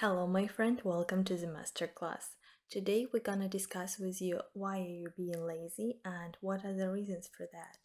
[0.00, 2.36] Hello my friend, welcome to the masterclass.
[2.70, 6.72] Today we're gonna discuss with you why you are you being lazy and what are
[6.72, 7.78] the reasons for that.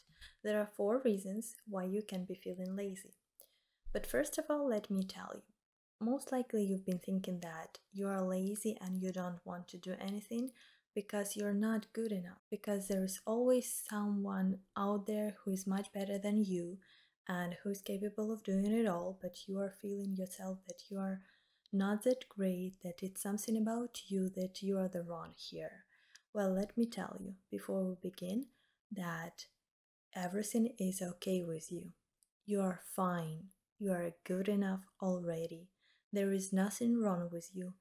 [0.43, 3.15] There are four reasons why you can be feeling lazy.
[3.91, 5.41] But first of all, let me tell you.
[5.99, 9.95] Most likely you've been thinking that you are lazy and you don't want to do
[9.99, 10.51] anything
[10.93, 15.91] because you're not good enough because there is always someone out there who is much
[15.91, 16.77] better than you
[17.27, 21.21] and who's capable of doing it all, but you are feeling yourself that you are
[21.73, 25.85] not that great, that it's something about you that you are the wrong here.
[26.33, 28.45] Well, let me tell you before we begin
[28.91, 29.45] that
[30.15, 31.91] everything is okay with you.
[32.45, 33.45] You are fine.
[33.79, 35.69] You are good enough already.
[36.11, 37.73] There is nothing wrong with you.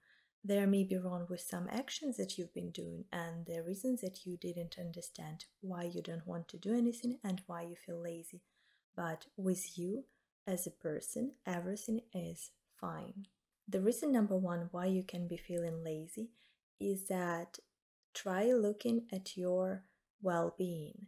[0.44, 4.26] There may be wrong with some actions that you've been doing and the reasons that
[4.26, 8.42] you didn't understand why you don't want to do anything and why you feel lazy.
[8.96, 10.04] But with you
[10.46, 13.26] as a person, everything is fine.
[13.72, 16.28] The reason number one why you can be feeling lazy
[16.78, 17.58] is that
[18.12, 19.84] try looking at your
[20.20, 21.06] well being.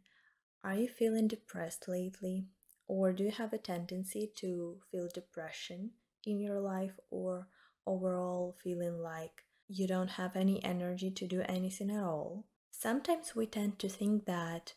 [0.65, 2.47] Are you feeling depressed lately?
[2.89, 5.91] Or do you have a tendency to feel depression
[6.25, 7.49] in your life or
[7.87, 12.47] overall feeling like you don't have any energy to do anything at all?
[12.71, 14.73] Sometimes we tend to think that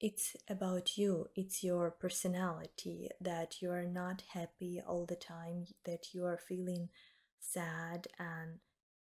[0.00, 6.14] it's about you, it's your personality, that you are not happy all the time, that
[6.14, 6.88] you are feeling
[7.40, 8.60] sad and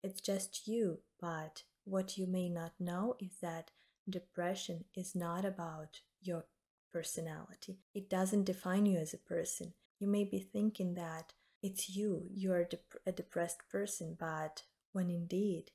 [0.03, 0.99] it's just you.
[1.19, 3.71] But what you may not know is that
[4.09, 6.45] depression is not about your
[6.91, 9.73] personality, it doesn't define you as a person.
[9.99, 12.67] You may be thinking that it's you, you're
[13.05, 15.71] a depressed person, but when indeed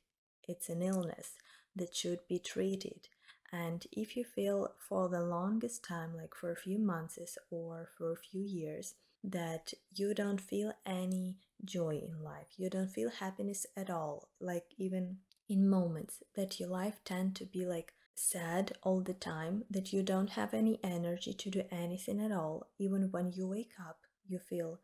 [0.47, 1.37] it's an illness
[1.75, 3.09] that should be treated
[3.53, 7.19] and if you feel for the longest time, like for a few months
[7.51, 8.95] or for a few years,
[9.25, 14.67] that you don't feel any joy in life, you don't feel happiness at all, like
[14.77, 19.93] even in moments that your life tend to be like sad all the time, that
[19.93, 23.99] you don't have any energy to do anything at all, even when you wake up,
[24.27, 24.79] you feel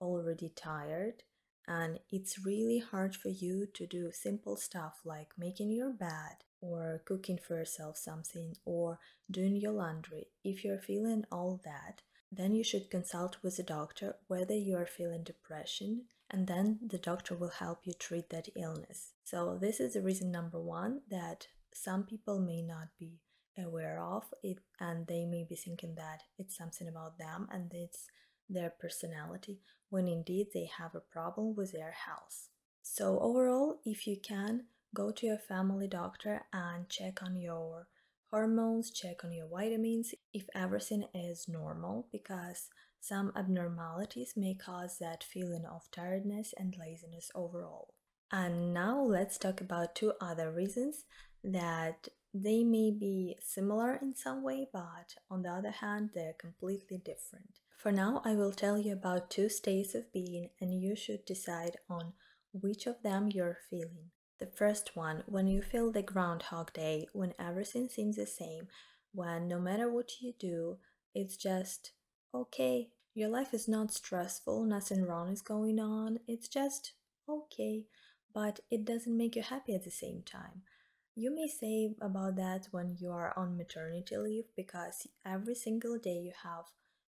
[0.00, 1.22] already tired
[1.66, 7.02] and it's really hard for you to do simple stuff like making your bed or
[7.04, 8.98] cooking for yourself something or
[9.30, 12.00] doing your laundry, if you're feeling all that,
[12.30, 16.98] then you should consult with a doctor whether you are feeling depression and then the
[16.98, 19.12] doctor will help you treat that illness.
[19.24, 23.20] So this is the reason number 1 that some people may not be
[23.56, 28.06] aware of it and they may be thinking that it's something about them and it's
[28.48, 32.48] their personality when indeed they have a problem with their health.
[32.82, 37.88] So overall, if you can go to your family doctor and check on your
[38.30, 42.68] hormones, check on your vitamins if everything is normal because
[43.00, 47.94] some abnormalities may cause that feeling of tiredness and laziness overall.
[48.30, 51.04] And now let's talk about two other reasons
[51.42, 56.98] that they may be similar in some way, but on the other hand, they're completely
[56.98, 57.60] different.
[57.78, 61.76] For now, I will tell you about two states of being, and you should decide
[61.88, 62.12] on
[62.52, 64.10] which of them you're feeling.
[64.38, 68.68] The first one, when you feel the Groundhog Day, when everything seems the same,
[69.12, 70.78] when no matter what you do,
[71.14, 71.92] it's just
[72.32, 72.90] okay.
[73.14, 76.92] Your life is not stressful, nothing wrong is going on, it's just
[77.28, 77.86] okay,
[78.32, 80.62] but it doesn't make you happy at the same time.
[81.16, 86.18] You may say about that when you are on maternity leave because every single day
[86.18, 86.66] you have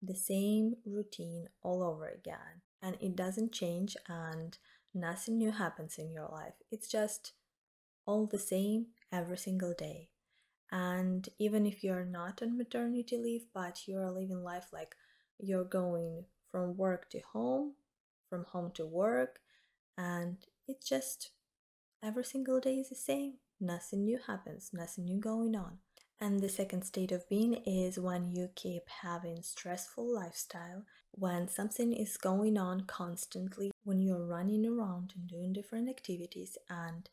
[0.00, 4.56] the same routine all over again and it doesn't change and
[5.00, 6.54] nothing new happens in your life.
[6.70, 7.32] It's just
[8.06, 10.08] all the same every single day.
[10.70, 14.94] And even if you're not on maternity leave, but you're living life like
[15.38, 17.74] you're going from work to home,
[18.28, 19.40] from home to work,
[19.96, 20.36] and
[20.66, 21.30] it's just
[22.02, 23.34] every single day is the same.
[23.60, 25.78] Nothing new happens, nothing new going on.
[26.20, 31.92] And the second state of being is when you keep having stressful lifestyle, when something
[31.92, 37.08] is going on constantly, when you're running around and doing different activities and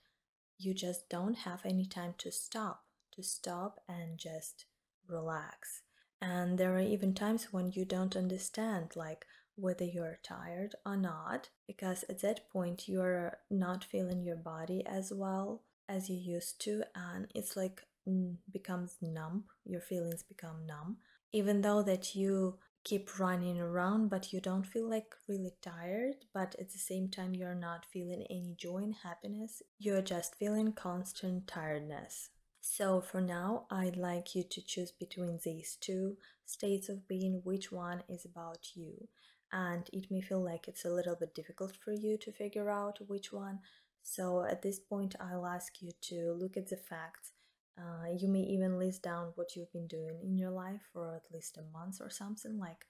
[0.58, 2.84] you just don't have any time to stop,
[3.14, 4.66] to stop and just
[5.08, 5.82] relax.
[6.22, 9.26] And there are even times when you don't understand like
[9.56, 15.14] whether you're tired or not because at that point you're not feeling your body as
[15.14, 20.98] well as you used to and it's like mm, becomes numb your feelings become numb
[21.32, 26.56] even though that you keep running around but you don't feel like really tired but
[26.60, 31.46] at the same time you're not feeling any joy and happiness you're just feeling constant
[31.48, 32.30] tiredness
[32.62, 36.16] so for now i'd like you to choose between these two
[36.46, 39.10] states of being which one is about you
[39.52, 43.00] and it may feel like it's a little bit difficult for you to figure out
[43.08, 43.60] which one.
[44.04, 47.32] So, at this point, I'll ask you to look at the facts.
[47.78, 51.34] Uh, you may even list down what you've been doing in your life for at
[51.34, 52.86] least a month or something, like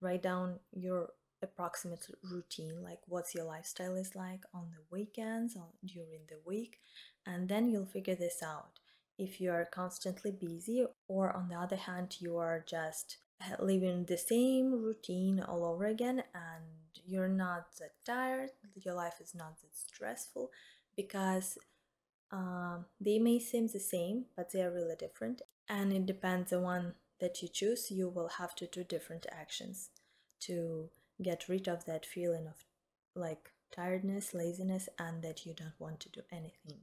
[0.00, 1.10] write down your
[1.42, 6.78] approximate routine like what's your lifestyle is like on the weekends or during the week
[7.26, 8.78] and then you'll figure this out.
[9.18, 13.18] If you are constantly busy or on the other hand you are just
[13.58, 16.64] living the same routine all over again and
[17.06, 20.50] you're not that tired your life is not that stressful
[20.96, 21.56] because
[22.32, 26.60] um, they may seem the same but they are really different and it depends the
[26.60, 29.90] one that you choose you will have to do different actions
[30.40, 30.88] to
[31.22, 32.64] get rid of that feeling of
[33.14, 36.80] like tiredness, laziness, and that you don't want to do anything.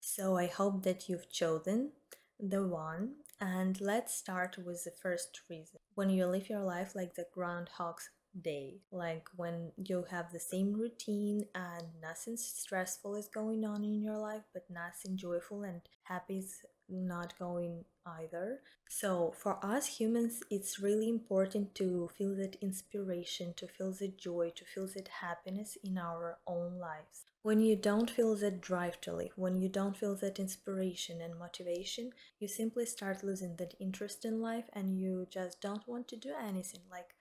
[0.00, 1.92] So I hope that you've chosen
[2.38, 5.78] the one, and let's start with the first reason.
[5.94, 8.10] When you live your life like the Groundhog's
[8.42, 14.02] Day, like when you have the same routine and nothing stressful is going on in
[14.02, 18.60] your life, but nothing joyful and happy is not going either.
[18.88, 24.50] So, for us humans, it's really important to feel that inspiration, to feel the joy,
[24.56, 27.24] to feel that happiness in our own lives.
[27.42, 31.38] When you don't feel that drive to live, when you don't feel that inspiration and
[31.38, 32.10] motivation,
[32.40, 36.32] you simply start losing that interest in life and you just don't want to do
[36.42, 36.80] anything.
[36.90, 37.13] Like,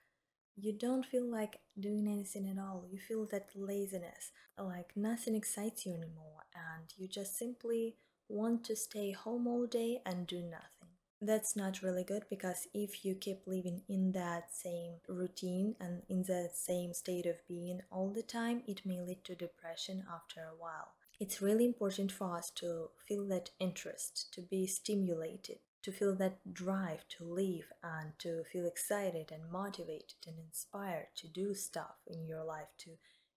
[0.56, 2.86] you don't feel like doing anything at all.
[2.90, 7.96] You feel that laziness, like nothing excites you anymore, and you just simply
[8.30, 10.90] want to stay home all day and do nothing.
[11.22, 16.24] That's not really good because if you keep living in that same routine and in
[16.24, 20.60] that same state of being all the time, it may lead to depression after a
[20.62, 20.90] while.
[21.20, 26.54] It's really important for us to feel that interest, to be stimulated, to feel that
[26.54, 32.26] drive to live and to feel excited and motivated and inspired to do stuff in
[32.26, 32.92] your life, to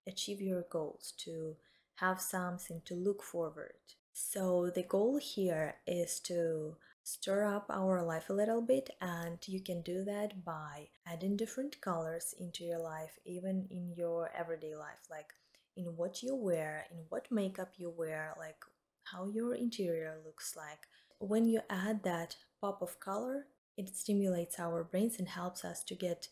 [0.07, 1.57] achieve your goals, to
[1.97, 3.75] have something to look forward.
[4.13, 9.61] So the goal here is to stir up our life a little bit and you
[9.61, 15.07] can do that by adding different colors into your life even in your everyday life
[15.09, 15.33] like
[15.77, 18.65] in what you wear in what makeup you wear like
[19.05, 23.47] how your interior looks like when you add that pop of color
[23.77, 26.29] it stimulates our brains and helps us to get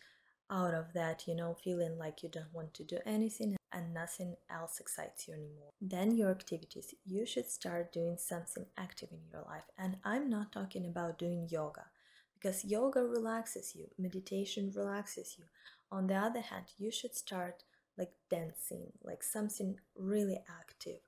[0.51, 4.37] out of that you know feeling like you don't want to do anything and nothing
[4.49, 5.73] else excites you anymore.
[5.81, 6.95] Then your activities.
[7.05, 9.65] You should start doing something active in your life.
[9.77, 11.87] And I'm not talking about doing yoga
[12.35, 15.45] because yoga relaxes you, meditation relaxes you.
[15.91, 17.65] On the other hand, you should start
[17.99, 21.01] like dancing, like something really active.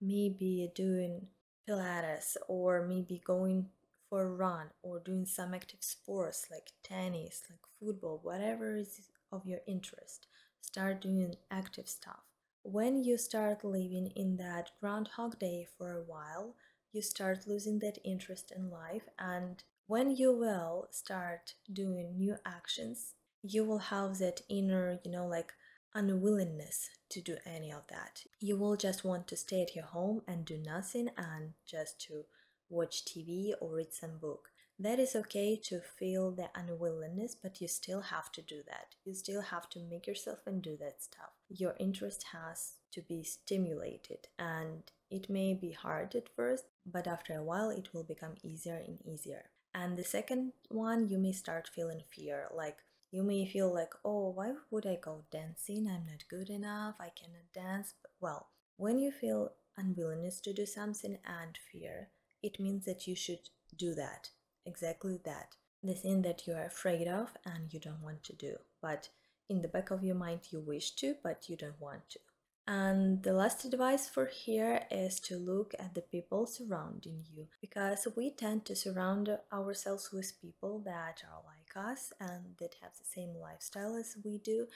[0.00, 1.26] Maybe doing
[1.68, 3.68] Pilates or maybe going
[4.08, 9.00] for a run or doing some active sports like tennis, like football, whatever is
[9.32, 10.26] of your interest
[10.60, 12.20] start doing active stuff.
[12.62, 16.54] When you start living in that Groundhog Day for a while,
[16.92, 19.08] you start losing that interest in life.
[19.18, 25.26] And when you will start doing new actions, you will have that inner, you know,
[25.26, 25.52] like
[25.94, 28.22] unwillingness to do any of that.
[28.40, 32.24] You will just want to stay at your home and do nothing and just to
[32.68, 34.50] watch TV or read some book.
[34.78, 38.94] That is okay to feel the unwillingness, but you still have to do that.
[39.04, 41.32] You still have to make yourself and do that stuff.
[41.50, 47.34] Your interest has to be stimulated, and it may be hard at first, but after
[47.34, 49.50] a while, it will become easier and easier.
[49.74, 52.78] And the second one, you may start feeling fear like
[53.10, 55.86] you may feel like, oh, why would I go dancing?
[55.88, 57.94] I'm not good enough, I cannot dance.
[58.20, 62.08] Well, when you feel unwillingness to do something and fear,
[62.42, 64.30] it means that you should do that
[64.66, 68.56] exactly that the thing that you are afraid of and you don't want to do,
[68.82, 69.08] but
[69.48, 72.18] in the back of your mind you wish to, but you don't want to.
[72.66, 78.06] And the last advice for here is to look at the people surrounding you because
[78.14, 81.42] we tend to surround ourselves with people that are
[81.74, 84.66] like us and that have the same lifestyle as we do.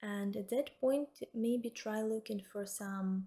[0.00, 3.26] And at that point, maybe try looking for some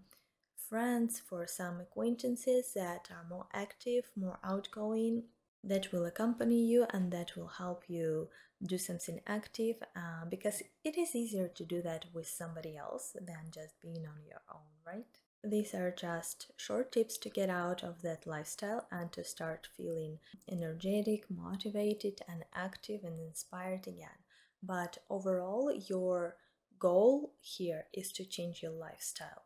[0.70, 5.24] friends, for some acquaintances that are more active, more outgoing,
[5.64, 8.28] that will accompany you and that will help you
[8.64, 13.52] do something active uh, because it is easier to do that with somebody else than
[13.52, 15.20] just being on your own, right?
[15.48, 20.18] These are just short tips to get out of that lifestyle and to start feeling
[20.50, 24.24] energetic, motivated, and active and inspired again.
[24.64, 26.38] But overall, your
[26.80, 29.44] goal here is to change your lifestyle,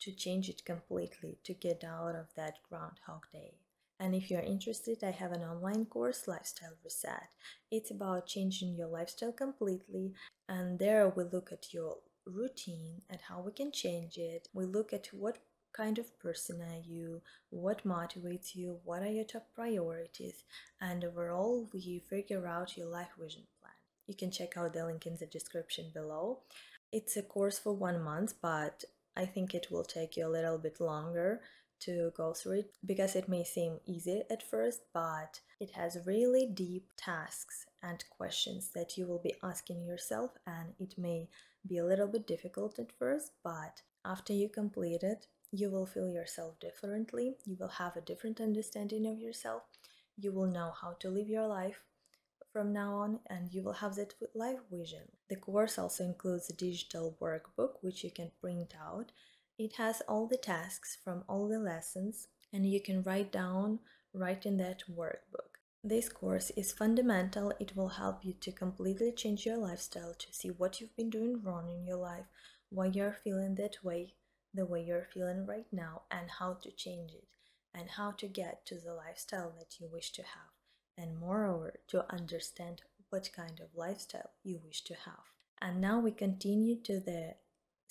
[0.00, 3.54] to change it completely, to get out of that Groundhog Day.
[3.98, 7.30] And if you're interested, I have an online course, Lifestyle Reset.
[7.70, 10.12] It's about changing your lifestyle completely,
[10.46, 11.96] and there we look at your
[12.28, 14.48] routine and how we can change it.
[14.52, 15.38] We look at what
[15.72, 20.44] kind of person are you, what motivates you, what are your top priorities,
[20.80, 23.74] and overall, we figure out your life vision plan.
[24.06, 26.40] You can check out the link in the description below.
[26.90, 28.84] It's a course for one month, but
[29.16, 31.40] I think it will take you a little bit longer
[31.80, 36.46] to go through it because it may seem easy at first, but it has really
[36.46, 41.28] deep tasks and questions that you will be asking yourself, and it may
[41.66, 46.10] be a little bit difficult at first, but after you complete it, you will feel
[46.10, 49.62] yourself differently, you will have a different understanding of yourself,
[50.16, 51.82] you will know how to live your life
[52.52, 55.02] from now on, and you will have that life vision.
[55.28, 59.12] The course also includes a digital workbook which you can print out
[59.58, 63.80] it has all the tasks from all the lessons, and you can write down
[64.14, 65.58] right in that workbook.
[65.84, 67.52] This course is fundamental.
[67.60, 71.42] It will help you to completely change your lifestyle, to see what you've been doing
[71.42, 72.26] wrong in your life,
[72.70, 74.14] why you're feeling that way,
[74.54, 77.28] the way you're feeling right now, and how to change it,
[77.74, 80.52] and how to get to the lifestyle that you wish to have,
[80.96, 85.24] and moreover, to understand what kind of lifestyle you wish to have.
[85.60, 87.34] And now we continue to the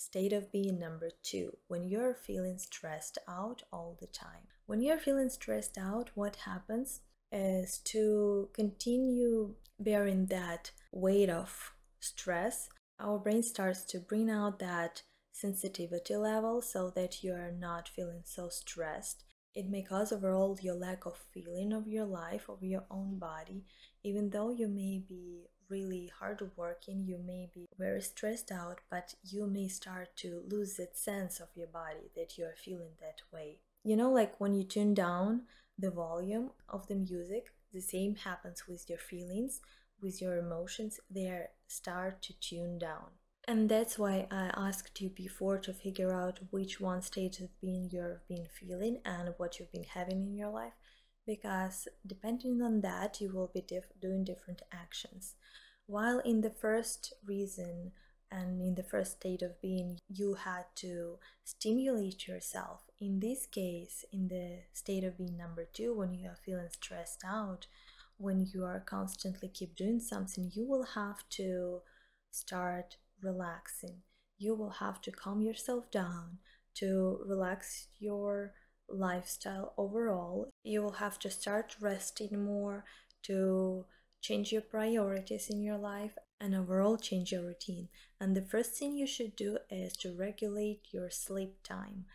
[0.00, 4.46] State of being number two, when you're feeling stressed out all the time.
[4.66, 7.00] When you're feeling stressed out, what happens
[7.32, 12.68] is to continue bearing that weight of stress,
[13.00, 15.02] our brain starts to bring out that
[15.32, 19.24] sensitivity level so that you are not feeling so stressed.
[19.54, 23.64] It may cause overall your lack of feeling of your life, of your own body,
[24.04, 29.14] even though you may be really hard working, you may be very stressed out, but
[29.22, 33.20] you may start to lose that sense of your body that you are feeling that
[33.32, 33.58] way.
[33.84, 35.42] You know, like when you tune down
[35.78, 39.60] the volume of the music, the same happens with your feelings,
[40.00, 43.10] with your emotions, they start to tune down.
[43.46, 47.88] And that's why I asked you before to figure out which one state of being
[47.90, 50.74] you've been feeling and what you've been having in your life
[51.28, 55.34] because depending on that you will be diff- doing different actions.
[55.86, 57.92] While in the first reason
[58.30, 62.80] and in the first state of being you had to stimulate yourself.
[62.98, 67.22] In this case in the state of being number two when you are feeling stressed
[67.26, 67.66] out
[68.16, 71.82] when you are constantly keep doing something you will have to
[72.30, 73.98] start relaxing.
[74.38, 76.38] You will have to calm yourself down
[76.76, 78.54] to relax your
[78.88, 80.48] lifestyle overall.
[80.62, 82.84] You will have to start resting more
[83.24, 83.84] to
[84.20, 87.88] change your priorities in your life and overall change your routine.
[88.20, 92.06] And the first thing you should do is to regulate your sleep time.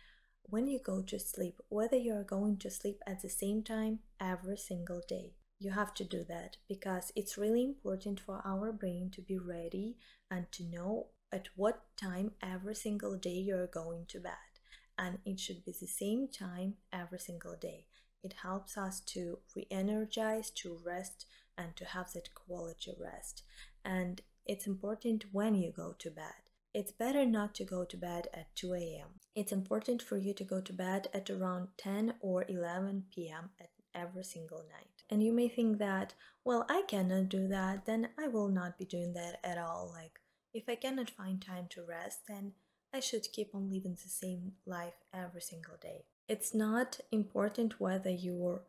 [0.42, 4.00] When you go to sleep, whether you are going to sleep at the same time
[4.20, 9.10] every single day, you have to do that because it's really important for our brain
[9.14, 9.96] to be ready
[10.30, 14.53] and to know at what time every single day you're going to bed
[14.98, 17.86] and it should be the same time every single day.
[18.22, 21.26] It helps us to re energize, to rest,
[21.58, 23.42] and to have that quality rest.
[23.84, 26.50] And it's important when you go to bed.
[26.72, 29.20] It's better not to go to bed at 2 a.m.
[29.36, 33.50] It's important for you to go to bed at around 10 or 11 p.m.
[33.60, 35.02] at every single night.
[35.08, 38.84] And you may think that, well, I cannot do that, then I will not be
[38.84, 39.92] doing that at all.
[39.94, 40.18] Like,
[40.52, 42.52] if I cannot find time to rest, then
[42.94, 46.04] I should keep on living the same life every single day.
[46.28, 48.60] It's not important whether you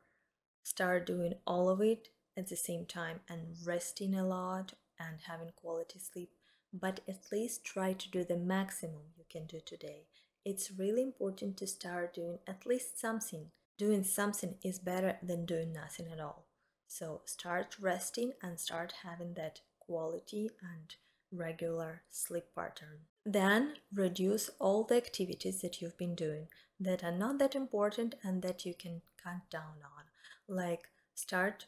[0.63, 5.51] start doing all of it at the same time and resting a lot and having
[5.55, 6.31] quality sleep,
[6.73, 10.07] but at least try to do the maximum you can do today.
[10.43, 13.51] It's really important to start doing at least something.
[13.77, 16.47] Doing something is better than doing nothing at all.
[16.87, 20.95] So start resting and start having that quality and
[21.37, 22.99] regular sleep pattern.
[23.25, 26.47] Then reduce all the activities that you've been doing
[26.79, 30.03] that are not that important and that you can cut down on.
[30.47, 31.65] Like start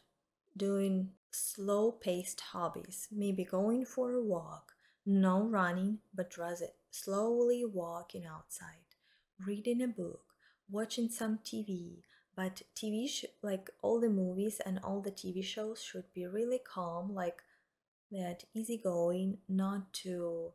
[0.56, 4.72] doing slow paced hobbies, maybe going for a walk,
[5.04, 8.88] no running, but rather slowly walking outside,
[9.46, 10.22] reading a book,
[10.70, 12.02] watching some TV.
[12.36, 16.60] But TV, sh- like all the movies and all the TV shows, should be really
[16.60, 17.42] calm, like
[18.10, 20.52] that easygoing, not too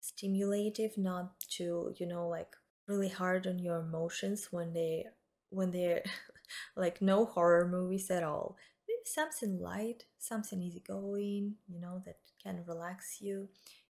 [0.00, 5.06] stimulative, not too, you know, like really hard on your emotions when they
[5.50, 6.02] when they're
[6.76, 8.56] like no horror movies at all.
[8.88, 13.48] Maybe something light, something easygoing, you know, that can relax you.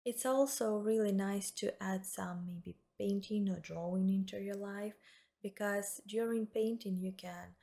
[0.04, 4.94] It's also really nice to add some maybe painting or drawing into your life
[5.42, 7.54] because during painting you can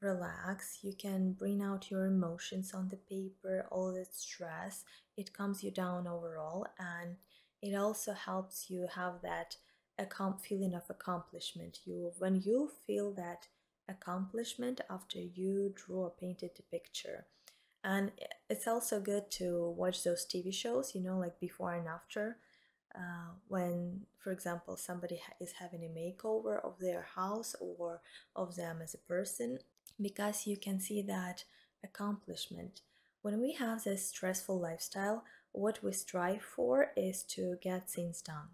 [0.00, 4.84] relax, you can bring out your emotions on the paper, all that stress.
[5.16, 7.16] It calms you down overall, and
[7.62, 9.56] it also helps you have that
[10.00, 11.80] accom- feeling of accomplishment.
[11.84, 13.48] You when you feel that
[13.88, 17.26] accomplishment after you drew or painted the picture.
[17.84, 18.12] And
[18.50, 22.38] it's also good to watch those TV shows, you know, like before and after.
[22.94, 28.00] Uh, when, for example, somebody ha- is having a makeover of their house or
[28.34, 29.58] of them as a person,
[30.00, 31.44] because you can see that
[31.84, 32.80] accomplishment.
[33.22, 38.50] When we have this stressful lifestyle, what we strive for is to get things done.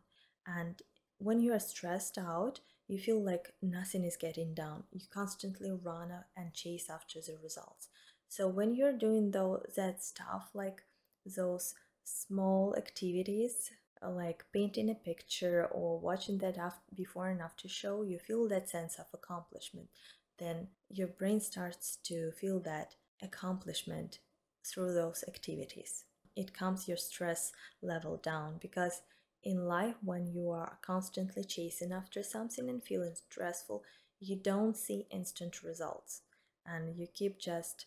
[0.46, 0.80] And
[1.18, 4.84] when you are stressed out, you feel like nothing is getting done.
[4.92, 7.88] You constantly run and chase after the results.
[8.28, 10.82] So when you're doing those, that stuff, like
[11.24, 13.70] those small activities,
[14.02, 18.68] like painting a picture or watching that after, before and after show, you feel that
[18.68, 19.88] sense of accomplishment.
[20.38, 24.18] Then your brain starts to feel that accomplishment
[24.64, 26.04] through those activities.
[26.34, 29.02] It calms your stress level down because
[29.44, 33.82] in life, when you are constantly chasing after something and feeling stressful,
[34.20, 36.22] you don't see instant results
[36.64, 37.86] and you keep just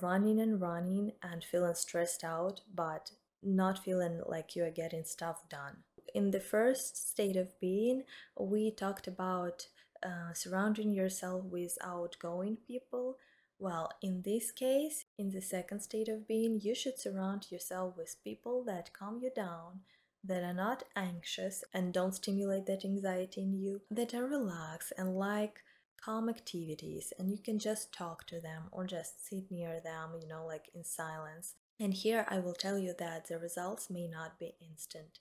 [0.00, 5.48] running and running and feeling stressed out, but not feeling like you are getting stuff
[5.48, 5.76] done.
[6.14, 8.02] In the first state of being,
[8.38, 9.68] we talked about
[10.02, 13.18] uh, surrounding yourself with outgoing people.
[13.58, 18.22] Well, in this case, in the second state of being, you should surround yourself with
[18.24, 19.80] people that calm you down,
[20.24, 25.16] that are not anxious and don't stimulate that anxiety in you, that are relaxed and
[25.16, 25.62] like
[26.02, 30.26] calm activities, and you can just talk to them or just sit near them, you
[30.26, 31.54] know, like in silence.
[31.78, 35.18] And here I will tell you that the results may not be instant.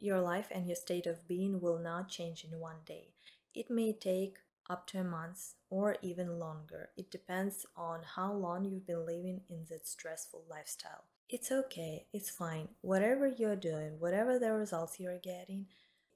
[0.00, 3.13] Your life and your state of being will not change in one day.
[3.54, 6.90] It may take up to a month or even longer.
[6.96, 11.04] It depends on how long you've been living in that stressful lifestyle.
[11.28, 12.68] It's okay, it's fine.
[12.80, 15.66] Whatever you're doing, whatever the results you're getting,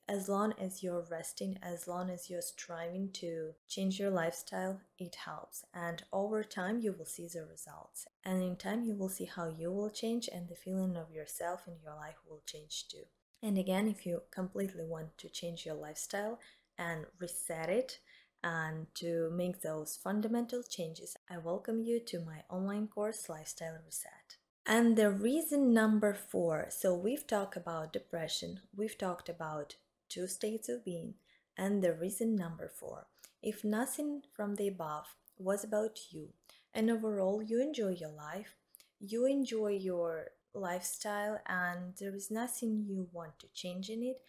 [0.08, 5.14] as long as you're resting, as long as you're striving to change your lifestyle, it
[5.14, 5.64] helps.
[5.74, 8.06] And over time, you will see the results.
[8.24, 11.62] And in time, you will see how you will change, and the feeling of yourself
[11.66, 13.04] in your life will change too.
[13.42, 16.40] And again, if you completely want to change your lifestyle
[16.78, 17.98] and reset it,
[18.42, 24.36] and to make those fundamental changes, I welcome you to my online course, Lifestyle Reset.
[24.64, 29.76] And the reason number four so we've talked about depression, we've talked about
[30.08, 31.14] two states of being,
[31.56, 33.06] and the reason number four.
[33.42, 36.28] If nothing from the above was about you,
[36.72, 38.54] and overall you enjoy your life,
[39.00, 44.20] you enjoy your lifestyle, and there is nothing you want to change in it,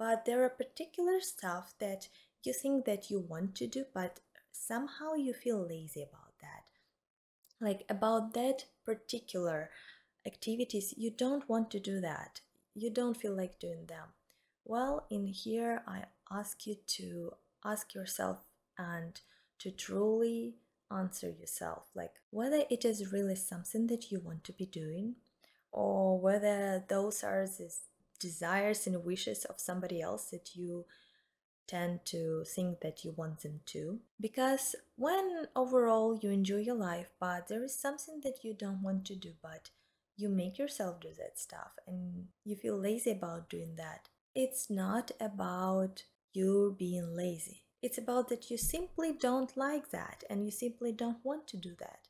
[0.00, 2.08] but there are particular stuff that
[2.42, 6.64] you think that you want to do, but somehow you feel lazy about that.
[7.60, 9.70] Like about that particular
[10.26, 12.40] activities, you don't want to do that.
[12.74, 14.08] You don't feel like doing them
[14.64, 17.32] well, in here, I ask you to
[17.64, 18.38] ask yourself
[18.78, 19.20] and
[19.58, 20.54] to truly
[20.92, 25.14] answer yourself like whether it is really something that you want to be doing
[25.70, 27.70] or whether those are the
[28.20, 30.84] desires and wishes of somebody else that you
[31.66, 37.10] tend to think that you want them to because when overall you enjoy your life
[37.20, 39.70] but there is something that you don't want to do but
[40.16, 45.10] you make yourself do that stuff and you feel lazy about doing that it's not
[45.20, 47.64] about you being lazy.
[47.82, 51.74] It's about that you simply don't like that and you simply don't want to do
[51.80, 52.08] that.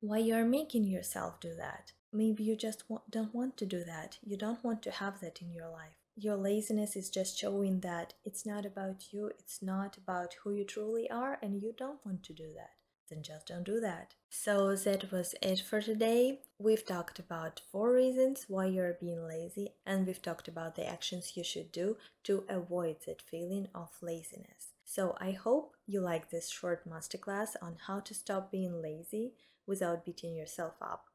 [0.00, 1.92] Why you're making yourself do that?
[2.12, 4.18] Maybe you just don't want to do that.
[4.22, 5.96] You don't want to have that in your life.
[6.16, 10.64] Your laziness is just showing that it's not about you, it's not about who you
[10.64, 12.70] truly are, and you don't want to do that
[13.10, 14.14] then just don't do that.
[14.30, 16.40] So that was it for today.
[16.58, 21.32] We've talked about four reasons why you're being lazy, and we've talked about the actions
[21.34, 24.72] you should do to avoid that feeling of laziness.
[24.84, 29.34] So I hope you like this short masterclass on how to stop being lazy
[29.66, 31.09] without beating yourself up.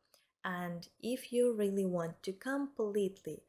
[0.46, 3.42] And if you really want to completely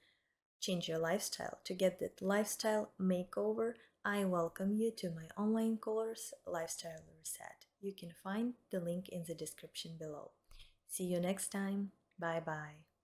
[0.61, 6.33] change your lifestyle, to get that lifestyle makeover, I welcome you to my online course,
[6.47, 7.67] Lifestyle Reset.
[7.83, 10.31] You can find the link in the description below.
[10.89, 11.91] See you next time.
[12.19, 12.96] Bye bye.